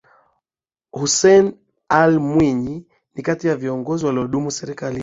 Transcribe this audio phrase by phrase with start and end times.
[0.91, 1.55] Hussein
[1.89, 4.99] Ali Mwinyi ni kati ya viongozi waliodumu serikalini